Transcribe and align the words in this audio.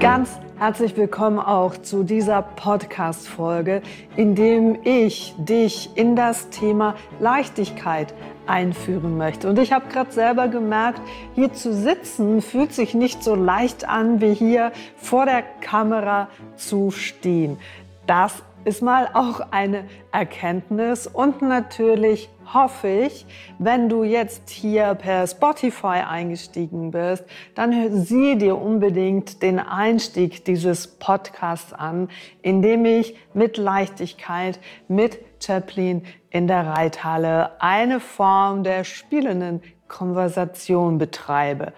Ganz 0.00 0.30
herzlich 0.58 0.96
willkommen 0.96 1.38
auch 1.38 1.76
zu 1.76 2.02
dieser 2.02 2.42
Podcast-Folge, 2.42 3.82
in 4.16 4.34
dem 4.34 4.78
ich 4.84 5.34
dich 5.38 5.90
in 5.96 6.16
das 6.16 6.50
Thema 6.50 6.94
Leichtigkeit 7.20 8.14
einführen 8.46 9.16
möchte. 9.16 9.48
Und 9.48 9.58
ich 9.58 9.72
habe 9.72 9.88
gerade 9.88 10.10
selber 10.10 10.48
gemerkt, 10.48 11.00
hier 11.34 11.52
zu 11.52 11.72
sitzen 11.72 12.42
fühlt 12.42 12.72
sich 12.72 12.94
nicht 12.94 13.22
so 13.22 13.34
leicht 13.34 13.88
an, 13.88 14.20
wie 14.20 14.34
hier 14.34 14.72
vor 14.96 15.26
der 15.26 15.42
Kamera 15.60 16.28
zu 16.56 16.90
stehen. 16.90 17.58
Das 18.06 18.42
ist 18.68 18.82
mal 18.82 19.08
auch 19.14 19.40
eine 19.50 19.84
Erkenntnis 20.12 21.06
und 21.06 21.40
natürlich 21.40 22.28
hoffe 22.52 22.88
ich, 22.88 23.24
wenn 23.58 23.88
du 23.88 24.04
jetzt 24.04 24.50
hier 24.50 24.94
per 24.94 25.26
Spotify 25.26 26.02
eingestiegen 26.06 26.90
bist, 26.90 27.24
dann 27.54 28.02
sieh 28.04 28.36
dir 28.36 28.60
unbedingt 28.60 29.42
den 29.42 29.58
Einstieg 29.58 30.44
dieses 30.44 30.86
Podcasts 30.86 31.72
an, 31.72 32.10
in 32.42 32.60
dem 32.60 32.84
ich 32.84 33.16
mit 33.32 33.56
Leichtigkeit 33.56 34.60
mit 34.86 35.18
Chaplin 35.42 36.04
in 36.28 36.46
der 36.46 36.66
Reithalle 36.66 37.60
eine 37.62 38.00
Form 38.00 38.64
der 38.64 38.84
spielenden 38.84 39.62
Konversation 39.88 40.98
betreibe. 40.98 41.72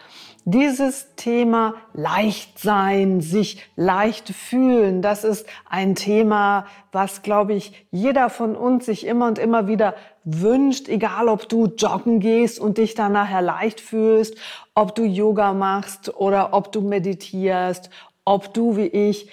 Dieses 0.52 1.14
Thema 1.14 1.74
leicht 1.92 2.58
sein, 2.58 3.20
sich 3.20 3.62
leicht 3.76 4.30
fühlen, 4.30 5.00
das 5.00 5.22
ist 5.22 5.46
ein 5.68 5.94
Thema, 5.94 6.66
was, 6.90 7.22
glaube 7.22 7.54
ich, 7.54 7.86
jeder 7.92 8.30
von 8.30 8.56
uns 8.56 8.86
sich 8.86 9.06
immer 9.06 9.28
und 9.28 9.38
immer 9.38 9.68
wieder 9.68 9.94
wünscht, 10.24 10.88
egal 10.88 11.28
ob 11.28 11.48
du 11.48 11.66
joggen 11.66 12.18
gehst 12.18 12.58
und 12.58 12.78
dich 12.78 12.96
dann 12.96 13.12
nachher 13.12 13.42
leicht 13.42 13.80
fühlst, 13.80 14.34
ob 14.74 14.96
du 14.96 15.04
Yoga 15.04 15.52
machst 15.52 16.12
oder 16.16 16.52
ob 16.52 16.72
du 16.72 16.80
meditierst, 16.80 17.88
ob 18.24 18.52
du 18.52 18.76
wie 18.76 18.88
ich 18.88 19.30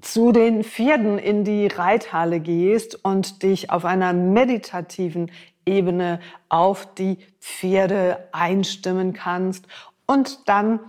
zu 0.00 0.30
den 0.30 0.62
Pferden 0.62 1.18
in 1.18 1.42
die 1.42 1.66
Reithalle 1.66 2.38
gehst 2.38 3.04
und 3.04 3.42
dich 3.42 3.70
auf 3.70 3.84
einer 3.84 4.12
meditativen 4.12 5.32
Ebene 5.66 6.20
auf 6.48 6.94
die 6.94 7.18
Pferde 7.40 8.28
einstimmen 8.30 9.14
kannst 9.14 9.66
und 10.06 10.48
dann 10.48 10.80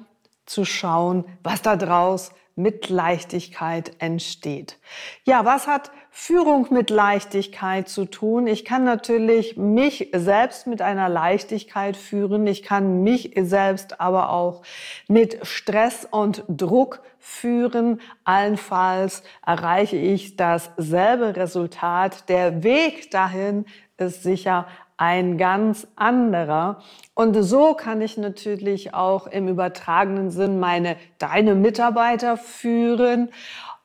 zu 0.46 0.66
schauen, 0.66 1.26
was 1.44 1.62
da 1.62 1.76
draus 1.76 2.32
mit 2.56 2.90
Leichtigkeit 2.90 3.92
entsteht. 4.00 4.78
Ja, 5.26 5.44
was 5.44 5.68
hat 5.68 5.92
Führung 6.10 6.68
mit 6.70 6.90
Leichtigkeit 6.90 7.90
zu 7.90 8.06
tun? 8.06 8.48
Ich 8.48 8.64
kann 8.64 8.86
natürlich 8.86 9.58
mich 9.58 10.10
selbst 10.14 10.66
mit 10.66 10.82
einer 10.82 11.10
Leichtigkeit 11.10 11.98
führen. 11.98 12.48
Ich 12.48 12.64
kann 12.64 13.04
mich 13.04 13.34
selbst 13.38 14.00
aber 14.00 14.30
auch 14.30 14.62
mit 15.10 15.46
Stress 15.46 16.08
und 16.10 16.46
Druck 16.48 17.02
führen. 17.20 18.00
Allenfalls 18.24 19.24
erreiche 19.46 19.98
ich 19.98 20.38
dasselbe 20.38 21.36
Resultat. 21.36 22.30
Der 22.30 22.64
Weg 22.64 23.12
dahin 23.12 23.66
ist 23.98 24.24
sicher 24.24 24.68
ein 24.98 25.38
ganz 25.38 25.88
anderer. 25.96 26.82
Und 27.14 27.34
so 27.42 27.74
kann 27.74 28.02
ich 28.02 28.18
natürlich 28.18 28.94
auch 28.94 29.28
im 29.28 29.48
übertragenen 29.48 30.32
Sinn 30.32 30.60
meine, 30.60 30.98
deine 31.18 31.56
Mitarbeiter 31.56 32.38
führen 32.38 33.30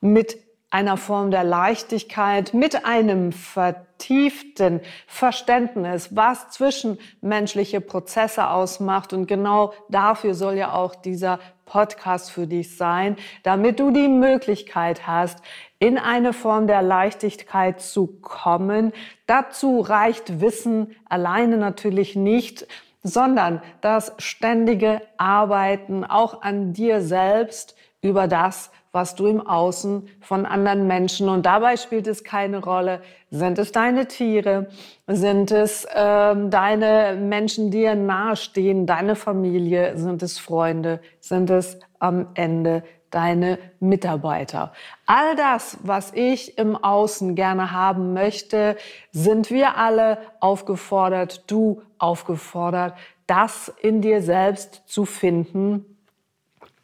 mit 0.01 0.39
einer 0.71 0.97
Form 0.97 1.33
der 1.33 1.45
Leichtigkeit, 1.45 2.55
mit 2.55 2.85
einem 2.85 3.33
vertieften 3.33 4.81
Verständnis, 5.07 6.15
was 6.15 6.51
zwischenmenschliche 6.51 7.81
Prozesse 7.81 8.49
ausmacht. 8.49 9.13
Und 9.13 9.27
genau 9.27 9.73
dafür 9.89 10.35
soll 10.35 10.55
ja 10.55 10.73
auch 10.73 10.95
dieser 10.95 11.41
Podcast 11.67 12.31
für 12.31 12.47
dich 12.47 12.77
sein, 12.77 13.17
damit 13.43 13.81
du 13.81 13.91
die 13.91 14.09
Möglichkeit 14.09 15.07
hast, 15.07 15.39
in 15.79 15.99
eine 15.99 16.33
Form 16.33 16.67
der 16.67 16.83
Leichtigkeit 16.83 17.81
zu 17.81 18.07
kommen. 18.21 18.93
Dazu 19.27 19.81
reicht 19.81 20.41
Wissen 20.41 20.95
alleine 21.09 21.57
natürlich 21.57 22.17
nicht, 22.17 22.67
sondern 23.03 23.63
das 23.81 24.13
ständige 24.19 25.01
Arbeiten 25.17 26.05
auch 26.05 26.43
an 26.43 26.73
dir 26.73 27.01
selbst 27.01 27.77
über 28.03 28.29
das, 28.29 28.71
was 28.93 29.15
du 29.15 29.27
im 29.27 29.45
Außen 29.45 30.09
von 30.21 30.47
anderen 30.47 30.87
Menschen 30.87 31.29
und 31.29 31.47
dabei 31.47 31.77
spielt 31.77 32.07
es 32.07 32.25
keine 32.25 32.59
Rolle, 32.59 33.03
sind 33.31 33.59
es 33.59 33.73
deine 33.73 34.09
Tiere, 34.09 34.69
sind 35.07 35.51
es 35.53 35.87
ähm, 35.95 36.51
deine 36.51 37.17
Menschen, 37.21 37.71
die 37.71 37.81
dir 37.81 37.95
nahestehen, 37.95 38.87
deine 38.87 39.17
Familie, 39.17 39.97
sind 39.97 40.23
es 40.23 40.39
Freunde, 40.39 41.01
sind 41.21 41.51
es 41.51 41.79
am 41.99 42.29
Ende 42.35 42.83
deine 43.11 43.59
Mitarbeiter. 43.81 44.73
All 45.07 45.35
das, 45.35 45.79
was 45.83 46.13
ich 46.15 46.59
im 46.59 46.77
Außen 46.77 47.35
gerne 47.35 47.73
haben 47.73 48.13
möchte, 48.13 48.77
sind 49.11 49.51
wir 49.51 49.77
alle 49.77 50.19
aufgefordert, 50.39 51.51
du 51.51 51.83
aufgefordert, 51.99 52.95
das 53.27 53.73
in 53.81 54.01
dir 54.01 54.23
selbst 54.23 54.83
zu 54.87 55.05
finden, 55.05 55.99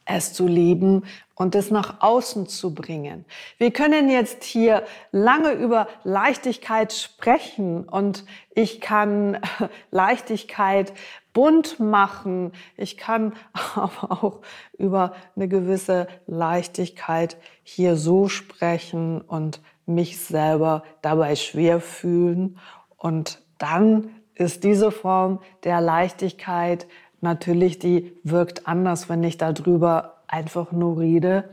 es 0.04 0.32
zu 0.32 0.46
lieben 0.46 1.04
und 1.36 1.54
es 1.54 1.70
nach 1.70 2.00
außen 2.00 2.48
zu 2.48 2.74
bringen. 2.74 3.24
Wir 3.58 3.70
können 3.70 4.10
jetzt 4.10 4.42
hier 4.42 4.82
lange 5.12 5.52
über 5.52 5.86
Leichtigkeit 6.02 6.92
sprechen 6.92 7.84
und 7.84 8.24
ich 8.54 8.80
kann 8.80 9.38
Leichtigkeit 9.90 10.92
bunt 11.34 11.78
machen. 11.78 12.52
Ich 12.76 12.96
kann 12.96 13.34
aber 13.74 14.24
auch 14.24 14.40
über 14.78 15.14
eine 15.36 15.46
gewisse 15.46 16.08
Leichtigkeit 16.26 17.36
hier 17.62 17.96
so 17.96 18.28
sprechen 18.28 19.20
und 19.20 19.60
mich 19.84 20.18
selber 20.18 20.82
dabei 21.02 21.36
schwer 21.36 21.80
fühlen. 21.80 22.58
Und 22.96 23.42
dann 23.58 24.10
ist 24.34 24.64
diese 24.64 24.90
Form 24.90 25.40
der 25.64 25.82
Leichtigkeit 25.82 26.86
natürlich, 27.20 27.78
die 27.78 28.16
wirkt 28.22 28.66
anders, 28.66 29.10
wenn 29.10 29.22
ich 29.22 29.36
darüber 29.36 30.15
einfach 30.28 30.72
nur 30.72 30.98
rede 30.98 31.44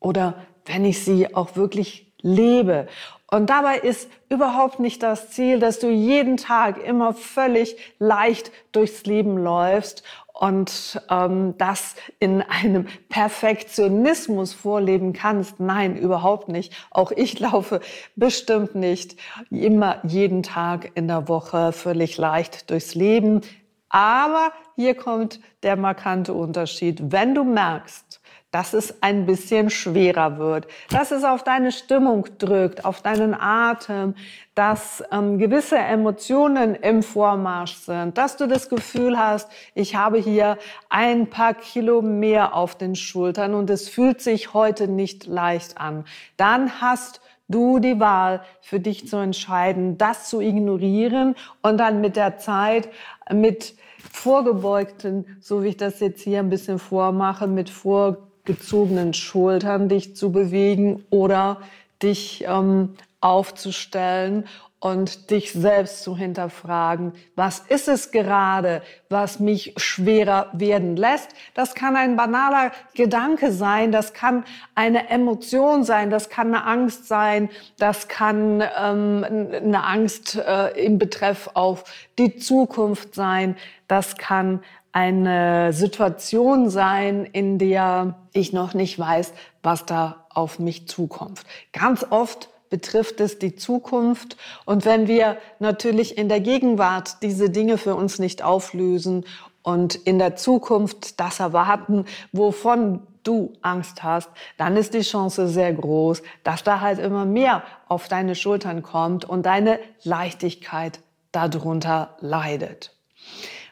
oder 0.00 0.34
wenn 0.66 0.84
ich 0.84 1.04
sie 1.04 1.34
auch 1.34 1.56
wirklich 1.56 2.12
lebe. 2.20 2.88
Und 3.30 3.50
dabei 3.50 3.78
ist 3.78 4.08
überhaupt 4.30 4.80
nicht 4.80 5.02
das 5.02 5.30
Ziel, 5.30 5.58
dass 5.58 5.78
du 5.78 5.88
jeden 5.90 6.38
Tag 6.38 6.82
immer 6.82 7.12
völlig 7.12 7.76
leicht 7.98 8.50
durchs 8.72 9.04
Leben 9.04 9.36
läufst 9.36 10.02
und 10.32 11.02
ähm, 11.10 11.54
das 11.58 11.96
in 12.20 12.42
einem 12.42 12.86
Perfektionismus 13.08 14.54
vorleben 14.54 15.12
kannst. 15.12 15.60
Nein, 15.60 15.96
überhaupt 15.96 16.48
nicht. 16.48 16.72
Auch 16.90 17.10
ich 17.10 17.38
laufe 17.40 17.80
bestimmt 18.16 18.74
nicht 18.74 19.16
immer 19.50 19.98
jeden 20.04 20.42
Tag 20.42 20.92
in 20.94 21.08
der 21.08 21.28
Woche 21.28 21.72
völlig 21.72 22.16
leicht 22.16 22.70
durchs 22.70 22.94
Leben. 22.94 23.42
Aber 23.90 24.52
hier 24.76 24.94
kommt 24.94 25.40
der 25.62 25.76
markante 25.76 26.34
Unterschied. 26.34 27.10
Wenn 27.10 27.34
du 27.34 27.42
merkst, 27.42 28.17
dass 28.58 28.72
es 28.72 29.04
ein 29.04 29.24
bisschen 29.24 29.70
schwerer 29.70 30.36
wird, 30.38 30.66
dass 30.90 31.12
es 31.12 31.22
auf 31.22 31.44
deine 31.44 31.70
Stimmung 31.70 32.26
drückt, 32.38 32.84
auf 32.84 33.02
deinen 33.02 33.32
Atem, 33.32 34.16
dass 34.56 35.00
ähm, 35.12 35.38
gewisse 35.38 35.78
Emotionen 35.78 36.74
im 36.74 37.04
Vormarsch 37.04 37.74
sind, 37.76 38.18
dass 38.18 38.36
du 38.36 38.48
das 38.48 38.68
Gefühl 38.68 39.16
hast, 39.16 39.48
ich 39.76 39.94
habe 39.94 40.18
hier 40.18 40.58
ein 40.88 41.30
paar 41.30 41.54
Kilo 41.54 42.02
mehr 42.02 42.52
auf 42.52 42.74
den 42.74 42.96
Schultern 42.96 43.54
und 43.54 43.70
es 43.70 43.88
fühlt 43.88 44.20
sich 44.20 44.54
heute 44.54 44.88
nicht 44.88 45.28
leicht 45.28 45.78
an, 45.78 46.04
dann 46.36 46.80
hast 46.80 47.20
du 47.46 47.78
die 47.78 48.00
Wahl 48.00 48.42
für 48.60 48.80
dich 48.80 49.06
zu 49.06 49.18
entscheiden, 49.18 49.98
das 49.98 50.28
zu 50.28 50.40
ignorieren 50.40 51.36
und 51.62 51.78
dann 51.78 52.00
mit 52.00 52.16
der 52.16 52.38
Zeit 52.38 52.88
mit 53.32 53.76
vorgebeugten, 54.12 55.38
so 55.40 55.62
wie 55.62 55.68
ich 55.68 55.76
das 55.76 56.00
jetzt 56.00 56.22
hier 56.22 56.40
ein 56.40 56.50
bisschen 56.50 56.80
vormache, 56.80 57.46
mit 57.46 57.70
vor 57.70 58.27
gezogenen 58.48 59.14
Schultern 59.14 59.88
dich 59.88 60.16
zu 60.16 60.32
bewegen 60.32 61.04
oder 61.10 61.60
dich 62.02 62.44
ähm, 62.48 62.94
aufzustellen 63.20 64.44
und 64.80 65.30
dich 65.30 65.52
selbst 65.52 66.04
zu 66.04 66.16
hinterfragen, 66.16 67.12
was 67.34 67.58
ist 67.68 67.88
es 67.88 68.12
gerade, 68.12 68.80
was 69.08 69.40
mich 69.40 69.74
schwerer 69.76 70.50
werden 70.52 70.96
lässt. 70.96 71.30
Das 71.54 71.74
kann 71.74 71.96
ein 71.96 72.16
banaler 72.16 72.70
Gedanke 72.94 73.50
sein, 73.50 73.90
das 73.90 74.12
kann 74.12 74.44
eine 74.76 75.10
Emotion 75.10 75.82
sein, 75.82 76.10
das 76.10 76.28
kann 76.30 76.54
eine 76.54 76.64
Angst 76.64 77.08
sein, 77.08 77.50
das 77.78 78.06
kann 78.06 78.62
ähm, 78.80 79.26
eine 79.28 79.84
Angst 79.84 80.36
äh, 80.36 80.68
im 80.84 80.98
Betreff 80.98 81.50
auf 81.54 81.84
die 82.18 82.36
Zukunft 82.36 83.14
sein, 83.14 83.56
das 83.88 84.16
kann 84.16 84.62
eine 84.92 85.72
Situation 85.72 86.70
sein, 86.70 87.24
in 87.24 87.58
der 87.58 88.14
ich 88.32 88.52
noch 88.52 88.74
nicht 88.74 88.98
weiß, 88.98 89.32
was 89.62 89.86
da 89.86 90.26
auf 90.30 90.58
mich 90.58 90.88
zukommt. 90.88 91.42
Ganz 91.72 92.06
oft 92.10 92.48
betrifft 92.70 93.20
es 93.20 93.38
die 93.38 93.56
Zukunft. 93.56 94.36
Und 94.64 94.84
wenn 94.84 95.08
wir 95.08 95.38
natürlich 95.58 96.18
in 96.18 96.28
der 96.28 96.40
Gegenwart 96.40 97.22
diese 97.22 97.50
Dinge 97.50 97.78
für 97.78 97.94
uns 97.94 98.18
nicht 98.18 98.42
auflösen 98.42 99.24
und 99.62 99.94
in 99.94 100.18
der 100.18 100.36
Zukunft 100.36 101.20
das 101.20 101.40
erwarten, 101.40 102.04
wovon 102.32 103.06
du 103.24 103.52
Angst 103.62 104.02
hast, 104.02 104.30
dann 104.56 104.76
ist 104.76 104.94
die 104.94 105.02
Chance 105.02 105.48
sehr 105.48 105.72
groß, 105.72 106.22
dass 106.44 106.62
da 106.62 106.80
halt 106.80 106.98
immer 106.98 107.26
mehr 107.26 107.62
auf 107.88 108.08
deine 108.08 108.34
Schultern 108.34 108.82
kommt 108.82 109.24
und 109.24 109.44
deine 109.44 109.78
Leichtigkeit 110.02 111.00
darunter 111.32 112.16
leidet. 112.20 112.94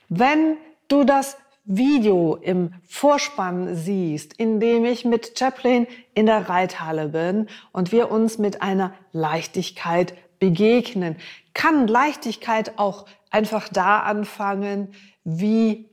Wenn 0.09 0.57
du 0.89 1.05
das 1.05 1.37
Video 1.65 2.37
im 2.37 2.73
Vorspann 2.89 3.75
siehst, 3.75 4.35
in 4.35 4.61
dem 4.61 4.85
ich 4.85 5.05
mit 5.05 5.37
Chaplin 5.37 5.89
in 6.15 6.27
der 6.27 6.49
Reithalle 6.49 7.09
bin 7.09 7.49
und 7.73 7.91
wir 7.91 8.11
uns 8.13 8.39
mit 8.39 8.63
einer 8.63 8.95
Leichtigkeit 9.13 10.15
begegnen, 10.39 11.17
kann 11.55 11.89
Leichtigkeit 11.89 12.79
auch 12.79 13.07
einfach 13.31 13.69
da 13.69 14.01
anfangen, 14.01 14.93
wie 15.25 15.89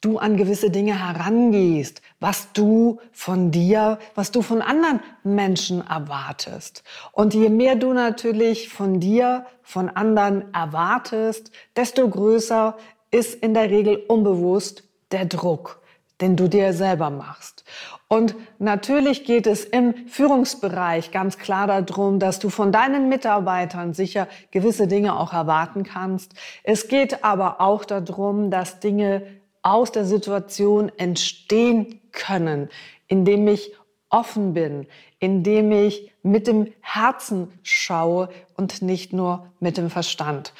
du 0.00 0.18
an 0.18 0.36
gewisse 0.36 0.70
Dinge 0.70 1.04
herangehst, 1.04 2.02
was 2.20 2.52
du 2.52 3.00
von 3.10 3.50
dir, 3.50 3.98
was 4.14 4.30
du 4.30 4.42
von 4.42 4.62
anderen 4.62 5.00
Menschen 5.24 5.84
erwartest. 5.84 6.84
Und 7.10 7.34
je 7.34 7.48
mehr 7.48 7.74
du 7.74 7.92
natürlich 7.92 8.68
von 8.68 9.00
dir, 9.00 9.46
von 9.62 9.88
anderen 9.88 10.54
erwartest, 10.54 11.50
desto 11.74 12.08
größer 12.08 12.76
ist 13.10 13.34
in 13.34 13.54
der 13.54 13.70
Regel 13.70 13.96
unbewusst 14.08 14.84
der 15.12 15.24
Druck, 15.24 15.80
den 16.20 16.36
du 16.36 16.48
dir 16.48 16.72
selber 16.72 17.10
machst. 17.10 17.64
Und 18.08 18.34
natürlich 18.58 19.24
geht 19.24 19.46
es 19.46 19.64
im 19.64 20.08
Führungsbereich 20.08 21.10
ganz 21.10 21.36
klar 21.36 21.66
darum, 21.66 22.18
dass 22.18 22.38
du 22.38 22.48
von 22.48 22.72
deinen 22.72 23.08
Mitarbeitern 23.08 23.92
sicher 23.92 24.28
gewisse 24.50 24.86
Dinge 24.86 25.18
auch 25.18 25.34
erwarten 25.34 25.82
kannst. 25.82 26.32
Es 26.62 26.88
geht 26.88 27.22
aber 27.22 27.60
auch 27.60 27.84
darum, 27.84 28.50
dass 28.50 28.80
Dinge 28.80 29.22
aus 29.62 29.92
der 29.92 30.06
Situation 30.06 30.90
entstehen 30.96 32.00
können, 32.12 32.70
indem 33.08 33.46
ich 33.46 33.72
offen 34.08 34.54
bin, 34.54 34.86
indem 35.18 35.70
ich 35.72 36.12
mit 36.22 36.46
dem 36.46 36.72
Herzen 36.80 37.52
schaue 37.62 38.30
und 38.56 38.80
nicht 38.80 39.12
nur 39.12 39.50
mit 39.60 39.76
dem 39.76 39.90
Verstand. 39.90 40.54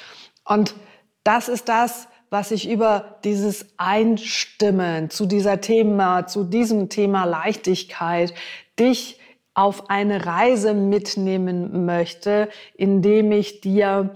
Und 0.45 0.75
das 1.23 1.49
ist 1.49 1.67
das, 1.67 2.07
was 2.29 2.51
ich 2.51 2.69
über 2.69 3.17
dieses 3.23 3.65
Einstimmen 3.77 5.09
zu 5.09 5.25
dieser 5.25 5.61
Thema, 5.61 6.27
zu 6.27 6.43
diesem 6.43 6.89
Thema 6.89 7.25
Leichtigkeit 7.25 8.33
dich 8.79 9.19
auf 9.53 9.89
eine 9.89 10.25
Reise 10.25 10.73
mitnehmen 10.73 11.85
möchte, 11.85 12.49
indem 12.75 13.31
ich 13.31 13.61
dir 13.61 14.15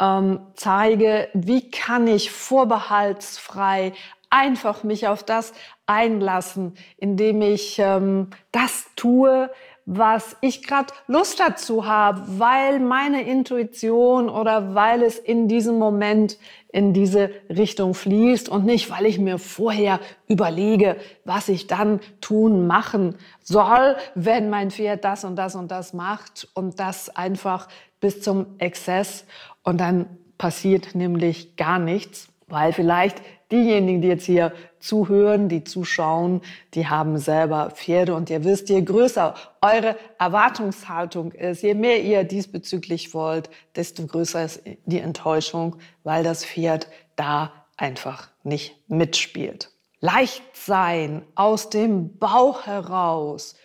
ähm, 0.00 0.40
zeige, 0.54 1.28
wie 1.34 1.70
kann 1.70 2.06
ich 2.06 2.30
vorbehaltsfrei 2.30 3.92
einfach 4.30 4.84
mich 4.84 5.08
auf 5.08 5.22
das 5.22 5.52
einlassen, 5.86 6.74
indem 6.96 7.42
ich 7.42 7.78
ähm, 7.78 8.28
das 8.52 8.86
tue, 8.94 9.50
was 9.90 10.36
ich 10.42 10.66
gerade 10.66 10.92
Lust 11.06 11.40
dazu 11.40 11.86
habe, 11.86 12.22
weil 12.38 12.78
meine 12.78 13.22
Intuition 13.22 14.28
oder 14.28 14.74
weil 14.74 15.02
es 15.02 15.18
in 15.18 15.48
diesem 15.48 15.78
Moment 15.78 16.36
in 16.70 16.92
diese 16.92 17.30
Richtung 17.48 17.94
fließt 17.94 18.50
und 18.50 18.66
nicht, 18.66 18.90
weil 18.90 19.06
ich 19.06 19.18
mir 19.18 19.38
vorher 19.38 19.98
überlege, 20.26 20.98
was 21.24 21.48
ich 21.48 21.68
dann 21.68 22.00
tun, 22.20 22.66
machen 22.66 23.14
soll, 23.42 23.96
wenn 24.14 24.50
mein 24.50 24.70
Pferd 24.70 25.04
das 25.04 25.24
und 25.24 25.36
das 25.36 25.54
und 25.54 25.70
das 25.70 25.94
macht 25.94 26.46
und 26.52 26.78
das 26.78 27.16
einfach 27.16 27.66
bis 27.98 28.20
zum 28.20 28.44
Exzess 28.58 29.24
und 29.62 29.80
dann 29.80 30.04
passiert 30.36 30.94
nämlich 30.94 31.56
gar 31.56 31.78
nichts, 31.78 32.28
weil 32.46 32.74
vielleicht 32.74 33.22
diejenigen, 33.50 34.02
die 34.02 34.08
jetzt 34.08 34.26
hier 34.26 34.52
zuhören, 34.78 35.48
die 35.48 35.64
zuschauen, 35.64 36.42
die 36.74 36.86
haben 36.86 37.18
selber 37.18 37.70
Pferde 37.70 38.14
und 38.14 38.30
ihr 38.30 38.44
wisst, 38.44 38.68
je 38.68 38.82
größer 38.82 39.34
eure 39.62 39.96
Erwartungshaltung 40.18 41.32
ist, 41.32 41.62
je 41.62 41.74
mehr 41.74 42.02
ihr 42.02 42.24
diesbezüglich 42.24 43.14
wollt, 43.14 43.50
desto 43.76 44.06
größer 44.06 44.44
ist 44.44 44.62
die 44.86 45.00
Enttäuschung, 45.00 45.76
weil 46.04 46.22
das 46.22 46.44
Pferd 46.44 46.88
da 47.16 47.52
einfach 47.76 48.28
nicht 48.42 48.76
mitspielt. 48.88 49.70
Leicht 50.00 50.42
sein, 50.52 51.24
aus 51.34 51.70
dem 51.70 52.18
Bauch 52.18 52.66
heraus, 52.66 53.56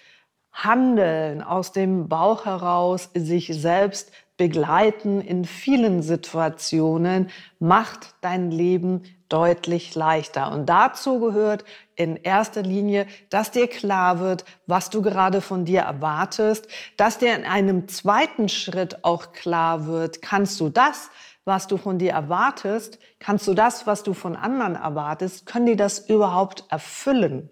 handeln, 0.52 1.42
aus 1.42 1.72
dem 1.72 2.08
Bauch 2.08 2.46
heraus 2.46 3.10
sich 3.14 3.48
selbst 3.48 4.12
begleiten 4.38 5.22
in 5.22 5.46
vielen 5.46 6.02
Situationen 6.02 7.30
macht 7.60 8.16
dein 8.22 8.52
Leben 8.52 9.04
deutlich 9.34 9.96
leichter. 9.96 10.52
Und 10.52 10.68
dazu 10.68 11.20
gehört 11.20 11.66
in 11.96 12.18
erster 12.18 12.62
Linie, 12.62 13.08
dass 13.32 13.50
dir 13.50 13.68
klar 13.68 14.20
wird, 14.20 14.46
was 14.68 14.92
du 14.92 15.02
gerade 15.02 15.42
von 15.42 15.66
dir 15.66 15.82
erwartest, 15.82 16.68
dass 16.98 17.18
dir 17.18 17.36
in 17.36 17.44
einem 17.44 17.88
zweiten 17.88 18.48
Schritt 18.48 19.04
auch 19.04 19.34
klar 19.34 19.88
wird, 19.88 20.22
kannst 20.22 20.60
du 20.60 20.70
das, 20.70 21.10
was 21.46 21.66
du 21.66 21.78
von 21.78 21.98
dir 21.98 22.12
erwartest, 22.12 23.00
kannst 23.20 23.48
du 23.48 23.56
das, 23.56 23.88
was 23.88 24.04
du 24.04 24.14
von 24.14 24.36
anderen 24.36 24.76
erwartest, 24.76 25.48
können 25.48 25.66
die 25.66 25.76
das 25.76 25.98
überhaupt 25.98 26.66
erfüllen? 26.70 27.50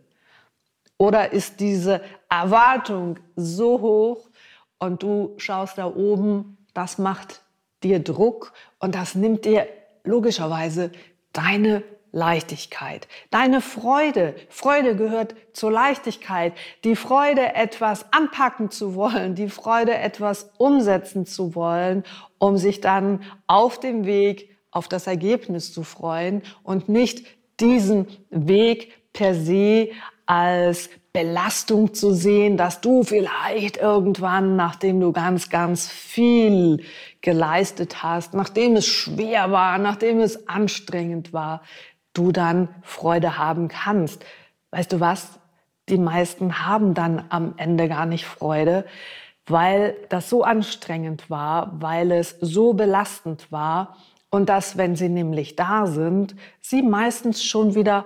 Oder 0.97 1.33
ist 1.33 1.59
diese 1.59 2.01
Erwartung 2.29 3.17
so 3.35 3.81
hoch 3.81 4.29
und 4.77 5.01
du 5.01 5.33
schaust 5.37 5.79
da 5.79 5.87
oben 5.87 6.57
das 6.73 6.97
macht 6.97 7.41
dir 7.83 7.99
Druck 7.99 8.53
und 8.79 8.95
das 8.95 9.15
nimmt 9.15 9.45
dir 9.45 9.67
logischerweise 10.03 10.91
deine 11.33 11.83
Leichtigkeit, 12.11 13.07
deine 13.29 13.61
Freude. 13.61 14.35
Freude 14.49 14.95
gehört 14.95 15.35
zur 15.53 15.71
Leichtigkeit. 15.71 16.53
Die 16.83 16.95
Freude, 16.95 17.55
etwas 17.55 18.05
anpacken 18.11 18.69
zu 18.69 18.95
wollen, 18.95 19.35
die 19.35 19.49
Freude, 19.49 19.93
etwas 19.93 20.51
umsetzen 20.57 21.25
zu 21.25 21.55
wollen, 21.55 22.03
um 22.37 22.57
sich 22.57 22.81
dann 22.81 23.23
auf 23.47 23.79
dem 23.79 24.05
Weg 24.05 24.49
auf 24.71 24.87
das 24.87 25.07
Ergebnis 25.07 25.73
zu 25.73 25.83
freuen 25.83 26.41
und 26.63 26.89
nicht 26.89 27.25
diesen 27.59 28.07
Weg 28.29 28.93
per 29.13 29.33
se 29.33 29.89
als 30.25 30.89
Belastung 31.13 31.93
zu 31.93 32.13
sehen, 32.13 32.55
dass 32.55 32.79
du 32.79 33.03
vielleicht 33.03 33.77
irgendwann, 33.77 34.55
nachdem 34.55 35.01
du 35.01 35.11
ganz, 35.11 35.49
ganz 35.49 35.89
viel 35.89 36.83
geleistet 37.21 38.03
hast, 38.03 38.33
nachdem 38.33 38.75
es 38.75 38.87
schwer 38.87 39.51
war, 39.51 39.77
nachdem 39.77 40.19
es 40.19 40.47
anstrengend 40.47 41.33
war, 41.33 41.61
du 42.13 42.31
dann 42.31 42.69
Freude 42.81 43.37
haben 43.37 43.67
kannst. 43.67 44.25
Weißt 44.71 44.91
du 44.91 44.99
was? 44.99 45.39
Die 45.89 45.97
meisten 45.97 46.65
haben 46.65 46.93
dann 46.93 47.25
am 47.29 47.53
Ende 47.57 47.87
gar 47.87 48.05
nicht 48.05 48.25
Freude, 48.25 48.85
weil 49.45 49.95
das 50.09 50.29
so 50.29 50.43
anstrengend 50.43 51.29
war, 51.29 51.81
weil 51.81 52.11
es 52.11 52.37
so 52.41 52.73
belastend 52.73 53.51
war 53.51 53.97
und 54.29 54.49
dass, 54.49 54.77
wenn 54.77 54.95
sie 54.95 55.09
nämlich 55.09 55.55
da 55.55 55.85
sind, 55.85 56.35
sie 56.61 56.81
meistens 56.81 57.43
schon 57.43 57.75
wieder 57.75 58.05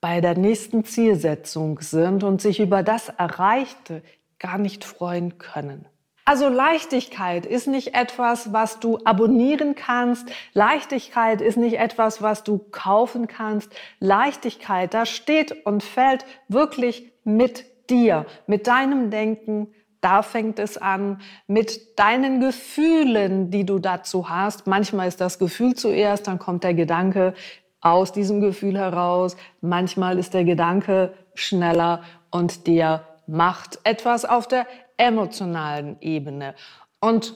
bei 0.00 0.20
der 0.20 0.36
nächsten 0.36 0.84
Zielsetzung 0.84 1.80
sind 1.80 2.24
und 2.24 2.42
sich 2.42 2.58
über 2.58 2.82
das 2.82 3.08
Erreichte 3.08 4.02
gar 4.40 4.58
nicht 4.58 4.84
freuen 4.84 5.38
können. 5.38 5.86
Also 6.24 6.48
Leichtigkeit 6.48 7.46
ist 7.46 7.66
nicht 7.66 7.94
etwas, 7.94 8.52
was 8.52 8.78
du 8.78 8.98
abonnieren 9.04 9.74
kannst. 9.74 10.30
Leichtigkeit 10.52 11.40
ist 11.40 11.56
nicht 11.56 11.78
etwas, 11.78 12.22
was 12.22 12.44
du 12.44 12.58
kaufen 12.70 13.26
kannst. 13.26 13.72
Leichtigkeit, 13.98 14.94
das 14.94 15.10
steht 15.10 15.66
und 15.66 15.82
fällt 15.82 16.24
wirklich 16.48 17.12
mit 17.24 17.64
dir, 17.90 18.26
mit 18.46 18.68
deinem 18.68 19.10
Denken. 19.10 19.74
Da 20.00 20.22
fängt 20.22 20.58
es 20.58 20.78
an 20.78 21.20
mit 21.46 21.98
deinen 21.98 22.40
Gefühlen, 22.40 23.50
die 23.50 23.64
du 23.64 23.78
dazu 23.78 24.28
hast. 24.28 24.66
Manchmal 24.66 25.08
ist 25.08 25.20
das 25.20 25.38
Gefühl 25.38 25.74
zuerst, 25.74 26.26
dann 26.26 26.38
kommt 26.38 26.64
der 26.64 26.74
Gedanke, 26.74 27.34
aus 27.82 28.12
diesem 28.12 28.40
Gefühl 28.40 28.78
heraus. 28.78 29.36
Manchmal 29.60 30.18
ist 30.18 30.34
der 30.34 30.44
Gedanke 30.44 31.12
schneller 31.34 32.02
und 32.30 32.66
der 32.66 33.06
macht 33.26 33.80
etwas 33.84 34.24
auf 34.24 34.48
der 34.48 34.66
emotionalen 35.02 35.96
Ebene. 36.00 36.54
Und 37.00 37.34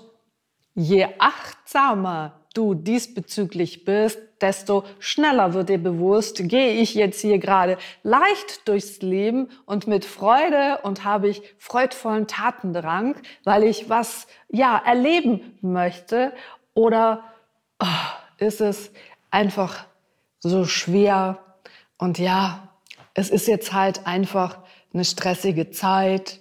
je 0.75 1.07
achtsamer 1.19 2.41
du 2.55 2.75
diesbezüglich 2.75 3.85
bist, 3.85 4.19
desto 4.41 4.85
schneller 4.99 5.53
wird 5.53 5.69
dir 5.69 5.79
bewusst, 5.79 6.49
gehe 6.49 6.73
ich 6.73 6.95
jetzt 6.95 7.21
hier 7.21 7.39
gerade 7.39 7.77
leicht 8.03 8.67
durchs 8.69 9.03
Leben 9.03 9.49
und 9.67 9.87
mit 9.87 10.05
Freude 10.05 10.79
und 10.83 11.05
habe 11.05 11.29
ich 11.29 11.43
freudvollen 11.59 12.27
Tatendrang, 12.27 13.17
weil 13.45 13.65
ich 13.65 13.89
was, 13.89 14.27
ja, 14.49 14.81
erleben 14.85 15.59
möchte 15.61 16.33
oder 16.75 17.25
oh, 17.83 17.87
ist 18.39 18.61
es 18.61 18.91
einfach 19.31 19.85
so 20.41 20.65
schwer. 20.65 21.39
Und 21.99 22.19
ja, 22.19 22.69
es 23.15 23.31
ist 23.31 23.49
jetzt 23.49 23.73
halt 23.73 24.07
einfach 24.07 24.59
eine 24.93 25.05
stressige 25.05 25.71
Zeit. 25.71 26.41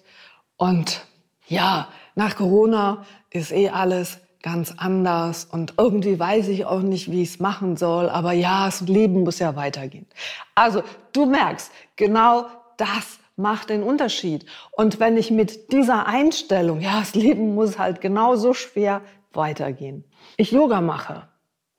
Und 0.57 1.05
ja, 1.47 1.89
nach 2.15 2.35
Corona 2.35 3.05
ist 3.29 3.51
eh 3.51 3.69
alles 3.69 4.19
ganz 4.41 4.75
anders 4.77 5.45
und 5.45 5.73
irgendwie 5.77 6.19
weiß 6.19 6.49
ich 6.49 6.65
auch 6.65 6.81
nicht, 6.81 7.09
wie 7.09 7.23
ich 7.23 7.29
es 7.29 7.39
machen 7.39 7.77
soll, 7.77 8.09
aber 8.09 8.31
ja, 8.31 8.65
das 8.65 8.81
Leben 8.81 9.23
muss 9.23 9.39
ja 9.39 9.55
weitergehen. 9.55 10.05
Also 10.53 10.83
du 11.13 11.25
merkst, 11.25 11.71
genau 11.95 12.45
das 12.77 13.19
macht 13.35 13.69
den 13.69 13.81
Unterschied. 13.81 14.45
Und 14.71 14.99
wenn 14.99 15.17
ich 15.17 15.31
mit 15.31 15.71
dieser 15.71 16.05
Einstellung, 16.05 16.79
ja, 16.79 16.99
das 16.99 17.15
Leben 17.15 17.55
muss 17.55 17.79
halt 17.79 18.01
genauso 18.01 18.53
schwer 18.53 19.01
weitergehen, 19.33 20.05
ich 20.37 20.51
Yoga 20.51 20.79
mache, 20.79 21.27